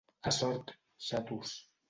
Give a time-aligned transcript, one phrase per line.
[0.29, 0.73] A Sort,
[1.11, 1.55] xatos.